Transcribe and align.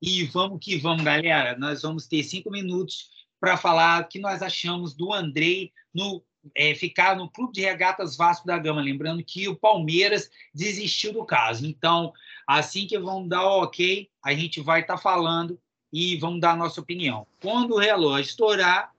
E 0.00 0.24
vamos 0.24 0.58
que 0.60 0.76
vamos, 0.76 1.04
galera. 1.04 1.58
Nós 1.58 1.82
vamos 1.82 2.06
ter 2.06 2.22
cinco 2.22 2.50
minutos 2.50 3.10
para 3.38 3.56
falar 3.56 4.02
o 4.02 4.08
que 4.08 4.18
nós 4.18 4.42
achamos 4.42 4.94
do 4.94 5.12
Andrei 5.12 5.72
no 5.94 6.22
é, 6.54 6.74
ficar 6.74 7.16
no 7.16 7.28
Clube 7.28 7.52
de 7.52 7.60
Regatas 7.60 8.16
Vasco 8.16 8.46
da 8.46 8.58
Gama. 8.58 8.80
Lembrando 8.80 9.22
que 9.22 9.46
o 9.46 9.56
Palmeiras 9.56 10.30
desistiu 10.54 11.12
do 11.12 11.24
caso. 11.24 11.66
Então, 11.66 12.12
assim 12.46 12.86
que 12.86 12.98
vão 12.98 13.28
dar 13.28 13.44
o 13.44 13.62
ok, 13.62 14.08
a 14.24 14.32
gente 14.32 14.60
vai 14.60 14.80
estar 14.80 14.96
tá 14.96 15.00
falando 15.00 15.60
e 15.92 16.16
vamos 16.16 16.40
dar 16.40 16.52
a 16.52 16.56
nossa 16.56 16.80
opinião. 16.80 17.26
Quando 17.42 17.74
o 17.74 17.78
relógio 17.78 18.30
estourar, 18.30 18.92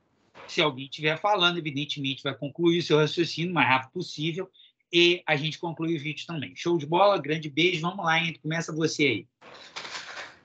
se 0.47 0.61
alguém 0.61 0.86
estiver 0.86 1.20
falando, 1.20 1.57
evidentemente 1.57 2.23
vai 2.23 2.36
concluir 2.36 2.79
o 2.79 2.83
seu 2.83 2.97
raciocínio 2.97 3.52
o 3.52 3.54
mais 3.54 3.68
rápido 3.68 3.91
possível 3.91 4.49
e 4.91 5.23
a 5.25 5.36
gente 5.36 5.57
conclui 5.57 5.95
o 5.95 5.99
vídeo 5.99 6.27
também. 6.27 6.54
Show 6.55 6.77
de 6.77 6.86
bola, 6.86 7.20
grande 7.20 7.49
beijo, 7.49 7.81
vamos 7.81 8.05
lá, 8.05 8.20
hein? 8.20 8.38
começa 8.41 8.75
você 8.75 9.04
aí. 9.04 9.27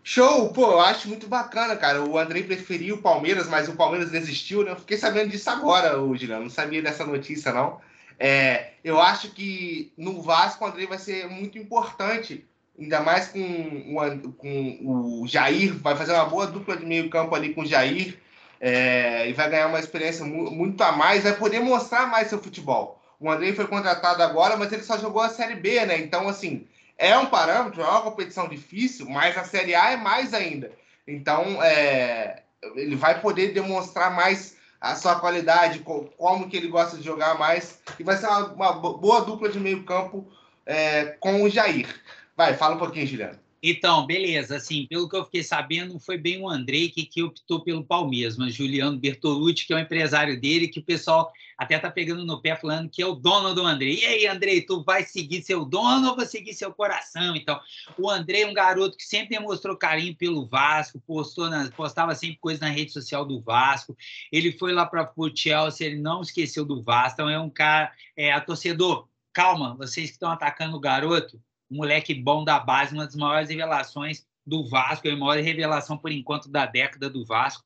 Show! 0.08 0.50
Pô, 0.50 0.70
eu 0.70 0.80
acho 0.80 1.08
muito 1.08 1.26
bacana, 1.26 1.74
cara. 1.74 2.00
O 2.00 2.16
Andrei 2.16 2.44
preferiu 2.44 2.94
o 2.94 3.02
Palmeiras, 3.02 3.48
mas 3.48 3.68
o 3.68 3.74
Palmeiras 3.74 4.08
desistiu, 4.08 4.62
né? 4.62 4.70
Eu 4.70 4.76
fiquei 4.76 4.96
sabendo 4.96 5.30
disso 5.30 5.50
agora, 5.50 5.98
hoje, 5.98 6.28
né? 6.28 6.38
Não 6.38 6.48
sabia 6.48 6.80
dessa 6.80 7.04
notícia, 7.04 7.52
não. 7.52 7.80
É, 8.16 8.74
eu 8.84 9.00
acho 9.00 9.30
que 9.30 9.92
no 9.98 10.22
Vasco 10.22 10.64
o 10.64 10.68
Andrei 10.68 10.86
vai 10.86 10.96
ser 10.96 11.26
muito 11.26 11.58
importante, 11.58 12.46
ainda 12.78 13.00
mais 13.00 13.26
com 13.26 13.40
o, 13.40 14.32
com 14.34 14.78
o 15.22 15.26
Jair, 15.26 15.74
vai 15.74 15.96
fazer 15.96 16.12
uma 16.12 16.26
boa 16.26 16.46
dupla 16.46 16.76
de 16.76 16.86
meio 16.86 17.10
campo 17.10 17.34
ali 17.34 17.52
com 17.52 17.62
o 17.62 17.66
Jair, 17.66 18.16
é, 18.60 19.28
e 19.28 19.32
vai 19.32 19.50
ganhar 19.50 19.66
uma 19.66 19.80
experiência 19.80 20.24
muito 20.24 20.80
a 20.84 20.92
mais, 20.92 21.24
vai 21.24 21.34
poder 21.34 21.58
mostrar 21.58 22.06
mais 22.06 22.28
seu 22.28 22.40
futebol. 22.40 23.02
O 23.18 23.28
Andrei 23.28 23.52
foi 23.52 23.66
contratado 23.66 24.22
agora, 24.22 24.56
mas 24.56 24.72
ele 24.72 24.84
só 24.84 24.96
jogou 24.96 25.20
a 25.20 25.30
Série 25.30 25.56
B, 25.56 25.84
né? 25.84 25.98
Então, 25.98 26.28
assim, 26.28 26.64
é 26.98 27.16
um 27.16 27.26
parâmetro, 27.26 27.82
é 27.82 27.84
uma 27.86 28.02
competição 28.02 28.48
difícil, 28.48 29.08
mas 29.08 29.36
a 29.36 29.44
Série 29.44 29.74
A 29.74 29.92
é 29.92 29.96
mais 29.96 30.32
ainda. 30.32 30.72
Então, 31.06 31.62
é, 31.62 32.42
ele 32.74 32.96
vai 32.96 33.20
poder 33.20 33.52
demonstrar 33.52 34.14
mais 34.14 34.56
a 34.80 34.94
sua 34.94 35.18
qualidade, 35.18 35.80
como 35.80 36.48
que 36.48 36.56
ele 36.56 36.68
gosta 36.68 36.96
de 36.96 37.02
jogar 37.02 37.38
mais, 37.38 37.80
e 37.98 38.02
vai 38.02 38.16
ser 38.16 38.26
uma, 38.26 38.52
uma 38.52 38.72
boa 38.72 39.24
dupla 39.24 39.48
de 39.48 39.58
meio 39.58 39.84
campo 39.84 40.26
é, 40.64 41.16
com 41.20 41.42
o 41.42 41.48
Jair. 41.48 41.88
Vai, 42.36 42.54
fala 42.54 42.74
um 42.74 42.78
pouquinho, 42.78 43.06
Juliano. 43.06 43.45
Então, 43.62 44.06
beleza. 44.06 44.56
Assim, 44.56 44.86
pelo 44.86 45.08
que 45.08 45.16
eu 45.16 45.24
fiquei 45.24 45.42
sabendo, 45.42 45.98
foi 45.98 46.18
bem 46.18 46.40
o 46.40 46.48
Andrei 46.48 46.88
que, 46.90 47.04
que 47.04 47.22
optou 47.22 47.62
pelo 47.62 47.84
Palmeiras, 47.84 48.36
mas 48.36 48.54
Juliano 48.54 48.98
Bertolucci, 48.98 49.66
que 49.66 49.72
é 49.72 49.76
o 49.76 49.80
empresário 49.80 50.40
dele, 50.40 50.68
que 50.68 50.80
o 50.80 50.84
pessoal 50.84 51.32
até 51.56 51.78
tá 51.78 51.90
pegando 51.90 52.24
no 52.24 52.40
pé 52.40 52.54
falando 52.54 52.90
que 52.90 53.00
é 53.00 53.06
o 53.06 53.14
dono 53.14 53.54
do 53.54 53.64
Andrei. 53.64 54.00
E 54.00 54.04
aí, 54.04 54.26
Andrei, 54.26 54.60
tu 54.60 54.84
vai 54.84 55.04
seguir 55.04 55.42
seu 55.42 55.64
dono 55.64 56.10
ou 56.10 56.16
vai 56.16 56.26
seguir 56.26 56.52
seu 56.52 56.72
coração? 56.72 57.34
Então, 57.34 57.58
o 57.98 58.10
Andrei 58.10 58.42
é 58.42 58.46
um 58.46 58.52
garoto 58.52 58.96
que 58.96 59.04
sempre 59.04 59.36
demonstrou 59.36 59.76
carinho 59.76 60.14
pelo 60.14 60.46
Vasco, 60.46 61.00
postou 61.00 61.48
na, 61.48 61.70
postava 61.70 62.14
sempre 62.14 62.36
coisas 62.38 62.60
na 62.60 62.68
rede 62.68 62.92
social 62.92 63.24
do 63.24 63.40
Vasco. 63.40 63.96
Ele 64.30 64.52
foi 64.52 64.72
lá 64.72 64.84
para 64.84 65.10
o 65.16 65.34
Chelsea, 65.34 65.86
ele 65.86 66.00
não 66.00 66.20
esqueceu 66.20 66.64
do 66.64 66.82
Vasco. 66.82 67.14
Então, 67.14 67.30
é 67.30 67.38
um 67.38 67.50
cara, 67.50 67.90
é, 68.14 68.32
a 68.32 68.40
torcedor, 68.40 69.08
calma, 69.32 69.74
vocês 69.76 70.08
que 70.08 70.14
estão 70.16 70.30
atacando 70.30 70.76
o 70.76 70.80
garoto, 70.80 71.40
um 71.70 71.76
moleque 71.76 72.14
bom 72.14 72.44
da 72.44 72.58
base, 72.58 72.94
uma 72.94 73.04
das 73.04 73.14
maiores 73.14 73.48
revelações 73.48 74.26
do 74.46 74.64
Vasco, 74.68 75.08
a 75.08 75.16
maior 75.16 75.42
revelação 75.42 75.98
por 75.98 76.12
enquanto 76.12 76.48
da 76.48 76.66
década 76.66 77.10
do 77.10 77.24
Vasco. 77.24 77.64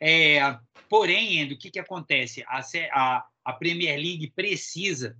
É, 0.00 0.40
porém, 0.88 1.40
Endo, 1.40 1.52
o 1.52 1.58
que, 1.58 1.70
que 1.70 1.78
acontece? 1.78 2.42
A, 2.46 2.60
a, 2.92 3.26
a 3.44 3.52
Premier 3.52 3.98
League 3.98 4.32
precisa 4.34 5.16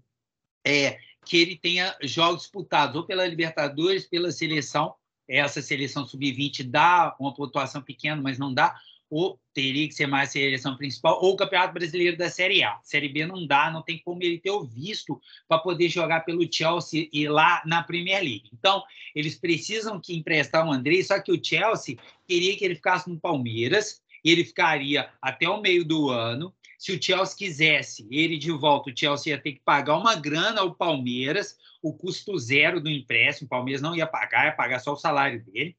é, 0.67 0.99
que 1.27 1.37
ele 1.37 1.57
tenha 1.57 1.95
jogos 2.03 2.43
disputados, 2.43 2.97
ou 2.97 3.05
pela 3.05 3.27
Libertadores, 3.27 4.09
pela 4.09 4.33
seleção. 4.33 4.95
Essa 5.29 5.63
seleção 5.63 6.07
sub-20 6.07 6.65
dá 6.65 7.15
uma 7.19 7.35
pontuação 7.35 7.83
pequena, 7.83 8.21
mas 8.21 8.39
não 8.39 8.53
dá 8.53 8.75
ou 9.13 9.39
teria 9.53 9.87
que 9.87 9.95
ser 9.95 10.07
mais 10.07 10.31
a 10.31 10.33
seleção 10.33 10.75
principal, 10.75 11.23
ou 11.23 11.35
o 11.35 11.37
Campeonato 11.37 11.75
Brasileiro 11.75 12.17
da 12.17 12.31
Série 12.31 12.63
A. 12.63 12.79
Série 12.83 13.11
B 13.11 13.27
não 13.27 13.47
dá, 13.47 13.71
não 13.71 13.83
tem 13.83 13.99
como 13.99 14.23
ele 14.23 14.39
ter 14.39 14.51
o 14.51 14.65
visto 14.65 15.21
para 15.47 15.59
poder 15.59 15.91
jogar 15.91 16.21
pelo 16.21 16.51
Chelsea 16.51 17.11
e 17.13 17.29
lá 17.29 17.63
na 17.67 17.83
Premier 17.83 18.23
League. 18.23 18.49
Então, 18.55 18.83
eles 19.15 19.35
precisam 19.35 20.01
que 20.01 20.17
emprestar 20.17 20.67
o 20.67 20.73
André, 20.73 21.03
só 21.03 21.21
que 21.21 21.31
o 21.31 21.45
Chelsea 21.45 21.99
queria 22.27 22.57
que 22.57 22.65
ele 22.65 22.75
ficasse 22.75 23.11
no 23.11 23.21
Palmeiras, 23.21 24.01
e 24.25 24.31
ele 24.31 24.45
ficaria 24.45 25.11
até 25.21 25.47
o 25.47 25.61
meio 25.61 25.85
do 25.85 26.09
ano. 26.09 26.55
Se 26.79 26.93
o 26.93 27.03
Chelsea 27.03 27.37
quisesse 27.37 28.09
ele 28.11 28.39
de 28.39 28.51
volta, 28.51 28.91
o 28.91 28.97
Chelsea 28.97 29.35
ia 29.35 29.39
ter 29.39 29.53
que 29.53 29.61
pagar 29.63 29.99
uma 29.99 30.15
grana 30.15 30.63
ao 30.63 30.75
Palmeiras, 30.75 31.59
o 31.83 31.93
custo 31.93 32.39
zero 32.39 32.81
do 32.81 32.89
empréstimo, 32.89 33.47
o 33.47 33.51
Palmeiras 33.51 33.83
não 33.83 33.95
ia 33.95 34.07
pagar, 34.07 34.47
ia 34.47 34.53
pagar 34.53 34.79
só 34.79 34.95
o 34.95 34.97
salário 34.97 35.45
dele 35.45 35.77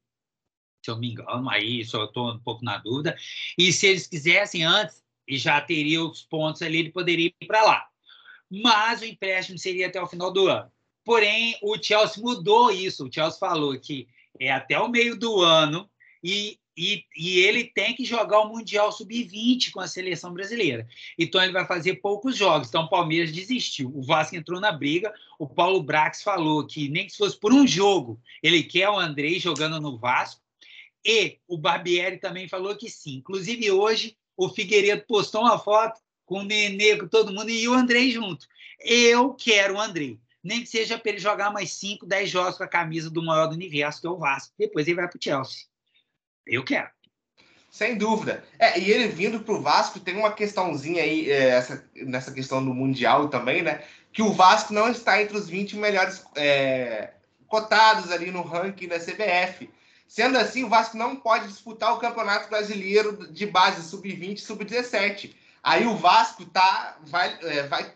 se 0.84 0.90
eu 0.90 0.98
me 0.98 1.10
engano, 1.10 1.48
aí 1.48 1.84
só 1.84 2.04
estou 2.04 2.30
um 2.30 2.38
pouco 2.38 2.64
na 2.64 2.76
dúvida. 2.76 3.16
E 3.56 3.72
se 3.72 3.86
eles 3.86 4.06
quisessem 4.06 4.64
antes, 4.64 5.02
e 5.26 5.38
já 5.38 5.60
teria 5.60 6.04
os 6.04 6.22
pontos 6.22 6.60
ali, 6.60 6.78
ele 6.78 6.92
poderia 6.92 7.32
ir 7.40 7.46
para 7.46 7.62
lá. 7.62 7.86
Mas 8.50 9.00
o 9.00 9.06
empréstimo 9.06 9.58
seria 9.58 9.86
até 9.86 10.00
o 10.00 10.06
final 10.06 10.30
do 10.30 10.46
ano. 10.46 10.70
Porém, 11.02 11.56
o 11.62 11.76
Chelsea 11.82 12.22
mudou 12.22 12.70
isso. 12.70 13.06
O 13.06 13.12
Chelsea 13.12 13.38
falou 13.38 13.78
que 13.78 14.06
é 14.38 14.50
até 14.50 14.78
o 14.78 14.88
meio 14.88 15.16
do 15.16 15.40
ano 15.40 15.88
e, 16.22 16.58
e, 16.76 17.04
e 17.16 17.38
ele 17.40 17.64
tem 17.64 17.94
que 17.94 18.04
jogar 18.04 18.40
o 18.40 18.48
Mundial 18.48 18.92
Sub-20 18.92 19.70
com 19.70 19.80
a 19.80 19.88
seleção 19.88 20.32
brasileira. 20.34 20.86
Então, 21.18 21.42
ele 21.42 21.52
vai 21.52 21.66
fazer 21.66 21.96
poucos 21.96 22.36
jogos. 22.36 22.68
Então, 22.68 22.84
o 22.84 22.90
Palmeiras 22.90 23.32
desistiu. 23.32 23.90
O 23.94 24.02
Vasco 24.02 24.36
entrou 24.36 24.60
na 24.60 24.72
briga. 24.72 25.12
O 25.38 25.46
Paulo 25.46 25.82
Brax 25.82 26.22
falou 26.22 26.66
que 26.66 26.88
nem 26.88 27.06
que 27.06 27.12
se 27.12 27.18
fosse 27.18 27.38
por 27.38 27.52
um 27.52 27.66
jogo, 27.66 28.20
ele 28.42 28.62
quer 28.62 28.88
o 28.90 28.98
Andrei 28.98 29.40
jogando 29.40 29.80
no 29.80 29.98
Vasco. 29.98 30.43
E 31.04 31.38
o 31.46 31.58
Barbieri 31.58 32.18
também 32.18 32.48
falou 32.48 32.76
que 32.76 32.88
sim. 32.88 33.16
Inclusive, 33.16 33.70
hoje, 33.70 34.16
o 34.36 34.48
Figueiredo 34.48 35.04
postou 35.06 35.42
uma 35.42 35.58
foto 35.58 36.00
com 36.24 36.40
o 36.40 36.44
Nenê, 36.44 36.96
com 36.96 37.06
todo 37.06 37.32
mundo, 37.32 37.50
e 37.50 37.68
o 37.68 37.74
Andrei 37.74 38.10
junto. 38.10 38.46
Eu 38.80 39.34
quero 39.34 39.74
o 39.74 39.80
Andrei. 39.80 40.18
Nem 40.42 40.60
que 40.60 40.66
seja 40.66 40.98
para 40.98 41.10
ele 41.10 41.20
jogar 41.20 41.50
mais 41.50 41.72
5, 41.72 42.06
10 42.06 42.30
jogos 42.30 42.56
com 42.56 42.64
a 42.64 42.68
camisa 42.68 43.10
do 43.10 43.22
maior 43.22 43.46
do 43.46 43.54
universo, 43.54 44.00
que 44.00 44.06
é 44.06 44.10
o 44.10 44.18
Vasco. 44.18 44.54
Depois 44.58 44.86
ele 44.86 44.96
vai 44.96 45.08
para 45.08 45.18
o 45.18 45.22
Chelsea. 45.22 45.64
Eu 46.46 46.64
quero. 46.64 46.90
Sem 47.70 47.96
dúvida. 47.96 48.44
É, 48.58 48.78
e 48.78 48.90
ele 48.90 49.08
vindo 49.08 49.40
para 49.40 49.54
o 49.54 49.60
Vasco, 49.60 49.98
tem 49.98 50.16
uma 50.16 50.32
questãozinha 50.32 51.02
aí, 51.02 51.30
é, 51.30 51.48
essa, 51.48 51.84
nessa 51.94 52.30
questão 52.30 52.64
do 52.64 52.72
Mundial 52.72 53.28
também, 53.28 53.62
né? 53.62 53.82
Que 54.12 54.22
o 54.22 54.32
Vasco 54.32 54.72
não 54.72 54.88
está 54.88 55.20
entre 55.20 55.36
os 55.36 55.48
20 55.48 55.76
melhores 55.76 56.24
é, 56.36 57.14
cotados 57.48 58.12
ali 58.12 58.30
no 58.30 58.42
ranking 58.42 58.86
da 58.86 59.00
CBF. 59.00 59.68
Sendo 60.06 60.38
assim, 60.38 60.64
o 60.64 60.68
Vasco 60.68 60.96
não 60.96 61.16
pode 61.16 61.48
disputar 61.48 61.92
o 61.94 61.98
Campeonato 61.98 62.48
Brasileiro 62.48 63.32
de 63.32 63.46
base 63.46 63.88
sub-20 63.88 64.38
sub-17. 64.38 65.34
Aí 65.62 65.86
o 65.86 65.96
Vasco 65.96 66.44
tá, 66.44 66.98
vai, 67.02 67.38
é, 67.42 67.62
vai 67.66 67.92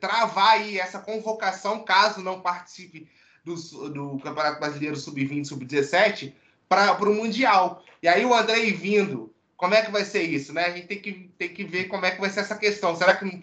travar 0.00 0.54
aí 0.54 0.78
essa 0.78 0.98
convocação, 0.98 1.84
caso 1.84 2.22
não 2.22 2.40
participe 2.40 3.08
do, 3.44 3.54
do 3.90 4.18
Campeonato 4.20 4.58
Brasileiro 4.58 4.96
sub-20 4.96 5.44
sub-17, 5.44 6.32
para 6.68 6.94
o 6.94 7.14
Mundial. 7.14 7.84
E 8.02 8.08
aí 8.08 8.24
o 8.24 8.34
André 8.34 8.70
vindo, 8.72 9.32
como 9.56 9.74
é 9.74 9.82
que 9.82 9.90
vai 9.90 10.04
ser 10.04 10.22
isso, 10.22 10.52
né? 10.52 10.64
A 10.64 10.70
gente 10.70 10.86
tem 10.86 11.00
que, 11.00 11.30
tem 11.38 11.48
que 11.50 11.64
ver 11.64 11.84
como 11.84 12.06
é 12.06 12.10
que 12.10 12.20
vai 12.20 12.30
ser 12.30 12.40
essa 12.40 12.56
questão. 12.56 12.96
Será 12.96 13.14
que 13.14 13.40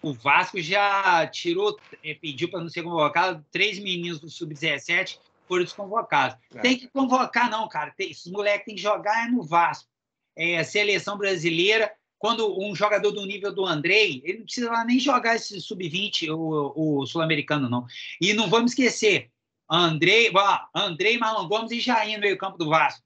o 0.00 0.12
Vasco 0.14 0.60
já 0.60 1.26
tirou, 1.26 1.76
é, 2.04 2.14
pediu 2.14 2.48
para 2.48 2.60
não 2.60 2.68
ser 2.68 2.82
convocado 2.82 3.44
três 3.50 3.78
meninos 3.78 4.20
do 4.20 4.30
sub-17 4.30 5.18
foram 5.46 5.64
desconvocados. 5.64 6.36
É. 6.54 6.60
Tem 6.60 6.76
que 6.76 6.88
convocar, 6.88 7.50
não, 7.50 7.68
cara. 7.68 7.92
Tem, 7.96 8.10
esses 8.10 8.30
moleques 8.30 8.66
têm 8.66 8.74
que 8.74 8.82
jogar 8.82 9.26
é 9.26 9.30
no 9.30 9.42
Vasco. 9.42 9.88
É, 10.34 10.62
seleção 10.62 11.16
brasileira, 11.16 11.90
quando 12.18 12.60
um 12.60 12.74
jogador 12.74 13.10
do 13.10 13.24
nível 13.24 13.54
do 13.54 13.64
Andrei, 13.64 14.20
ele 14.24 14.38
não 14.38 14.44
precisa 14.44 14.84
nem 14.84 14.98
jogar 14.98 15.36
esse 15.36 15.60
sub-20, 15.60 16.28
o, 16.30 17.00
o 17.00 17.06
sul-americano, 17.06 17.68
não. 17.68 17.86
E 18.20 18.34
não 18.34 18.48
vamos 18.48 18.72
esquecer, 18.72 19.30
Andrei, 19.68 20.30
ó, 20.34 20.60
Andrei, 20.74 21.18
Marlon 21.18 21.48
Gomes 21.48 21.72
e 21.72 21.80
Jair 21.80 22.16
no 22.16 22.20
meio 22.20 22.38
campo 22.38 22.56
do 22.56 22.68
Vasco. 22.68 23.04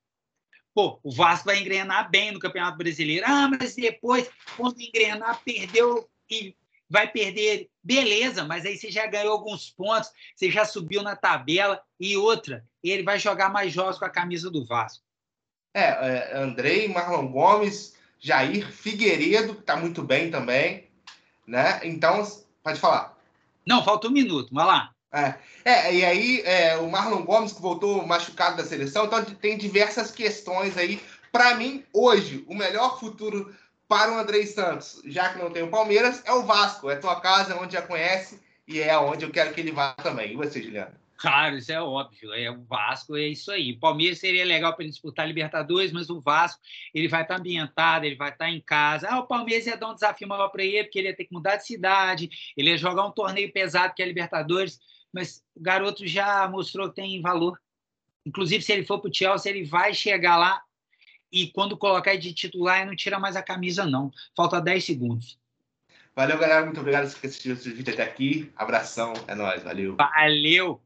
Pô, 0.75 1.01
o 1.03 1.11
Vasco 1.11 1.47
vai 1.47 1.59
engrenar 1.59 2.11
bem 2.11 2.33
no 2.33 2.39
Campeonato 2.39 2.79
Brasileiro. 2.79 3.25
Ah, 3.27 3.49
mas 3.49 3.75
depois, 3.75 4.31
quando 4.57 4.81
engrenar, 4.81 5.41
perdeu 5.45 6.09
e 6.31 6.55
vai 6.91 7.07
perder, 7.07 7.71
beleza, 7.83 8.45
mas 8.45 8.67
aí 8.67 8.77
você 8.77 8.91
já 8.91 9.07
ganhou 9.07 9.33
alguns 9.33 9.71
pontos, 9.71 10.11
você 10.35 10.51
já 10.51 10.65
subiu 10.65 11.03
na 11.03 11.15
tabela 11.15 11.81
e 12.01 12.17
outra, 12.17 12.65
ele 12.83 13.05
vai 13.05 13.19
jogar 13.19 13.49
mais 13.49 13.73
jogos 13.73 13.97
com 13.97 14.05
a 14.05 14.11
camisa 14.11 14.51
do 14.51 14.65
Vasco. 14.65 15.05
É, 15.73 15.85
é 15.85 16.37
Andrei, 16.37 16.89
Marlon 16.89 17.29
Gomes, 17.29 17.95
Jair 18.19 18.71
Figueiredo, 18.73 19.55
que 19.55 19.61
está 19.61 19.77
muito 19.77 20.03
bem 20.03 20.31
também, 20.31 20.91
né? 21.47 21.81
Então, 21.85 22.27
pode 22.63 22.81
falar. 22.81 23.17
Não, 23.65 23.85
falta 23.85 24.09
um 24.09 24.11
minuto, 24.11 24.53
vai 24.53 24.67
lá. 24.67 24.91
É, 25.13 25.35
é 25.65 25.95
e 25.95 26.05
aí 26.05 26.43
é, 26.45 26.77
o 26.77 26.91
Marlon 26.91 27.23
Gomes, 27.23 27.53
que 27.53 27.63
voltou 27.63 28.05
machucado 28.05 28.57
da 28.57 28.65
seleção, 28.65 29.07
então 29.07 29.25
tem 29.25 29.57
diversas 29.57 30.11
questões 30.11 30.77
aí. 30.77 31.01
Para 31.31 31.55
mim, 31.55 31.85
hoje, 31.93 32.45
o 32.49 32.55
melhor 32.55 32.99
futuro 32.99 33.55
para 33.91 34.13
o 34.13 34.19
Andrei 34.21 34.47
Santos, 34.47 35.03
já 35.05 35.33
que 35.33 35.41
não 35.41 35.51
tem 35.51 35.65
o 35.65 35.69
Palmeiras, 35.69 36.23
é 36.25 36.33
o 36.33 36.45
Vasco. 36.45 36.89
É 36.89 36.95
tua 36.95 37.21
casa, 37.21 37.55
é 37.55 37.57
onde 37.57 37.73
já 37.73 37.83
conhece 37.83 38.41
e 38.69 38.79
é 38.79 38.97
onde 38.97 39.25
eu 39.25 39.33
quero 39.33 39.53
que 39.53 39.61
ele 39.61 39.73
vá 39.73 39.95
também. 39.95 40.33
E 40.33 40.37
você, 40.37 40.63
Juliana? 40.63 40.95
Claro, 41.17 41.57
isso 41.57 41.73
é 41.73 41.83
óbvio. 41.83 42.33
É 42.33 42.49
o 42.53 42.63
Vasco, 42.63 43.17
é 43.17 43.27
isso 43.27 43.51
aí. 43.51 43.73
O 43.73 43.81
Palmeiras 43.81 44.21
seria 44.21 44.45
legal 44.45 44.75
para 44.75 44.85
ele 44.85 44.93
disputar 44.93 45.25
a 45.25 45.29
Libertadores, 45.29 45.91
mas 45.91 46.09
o 46.09 46.21
Vasco 46.21 46.63
ele 46.95 47.09
vai 47.09 47.23
estar 47.23 47.35
tá 47.35 47.41
ambientado, 47.41 48.07
ele 48.07 48.15
vai 48.15 48.29
estar 48.29 48.45
tá 48.45 48.51
em 48.51 48.61
casa. 48.61 49.09
Ah, 49.11 49.19
o 49.19 49.27
Palmeiras 49.27 49.67
ia 49.67 49.77
dar 49.77 49.91
um 49.91 49.95
desafio 49.95 50.29
maior 50.29 50.49
para 50.51 50.63
ele, 50.63 50.85
porque 50.85 51.01
ele 51.01 51.09
ia 51.09 51.17
ter 51.17 51.25
que 51.25 51.35
mudar 51.35 51.57
de 51.57 51.67
cidade, 51.67 52.31
ele 52.57 52.71
ia 52.71 52.79
jogar 52.79 53.05
um 53.05 53.11
torneio 53.11 53.53
pesado 53.53 53.93
que 53.93 54.03
é 54.03 54.05
a 54.05 54.09
Libertadores, 54.09 54.79
mas 55.13 55.43
o 55.57 55.61
garoto 55.61 56.07
já 56.07 56.49
mostrou 56.49 56.89
que 56.89 56.95
tem 56.95 57.21
valor. 57.21 57.59
Inclusive, 58.25 58.63
se 58.63 58.73
ele 58.73 58.87
for 58.87 59.01
para 59.01 59.11
o 59.11 59.15
Chelsea, 59.15 59.51
ele 59.51 59.65
vai 59.65 59.93
chegar 59.93 60.37
lá 60.37 60.63
e 61.33 61.49
quando 61.49 61.77
colocar 61.77 62.17
de 62.17 62.33
titular, 62.33 62.87
não 62.87 62.97
tira 62.97 63.19
mais 63.19 63.37
a 63.37 63.43
camisa, 63.43 63.85
não. 63.85 64.11
Falta 64.37 64.61
10 64.61 64.85
segundos. 64.85 65.39
Valeu, 66.15 66.39
galera. 66.39 66.65
Muito 66.65 66.81
obrigado 66.81 67.11
por 67.13 67.27
assistir 67.27 67.51
esse 67.51 67.71
vídeo 67.71 67.93
até 67.93 68.03
aqui. 68.03 68.53
Abração. 68.57 69.13
É 69.27 69.35
nóis. 69.35 69.63
Valeu. 69.63 69.97
Valeu. 69.97 70.81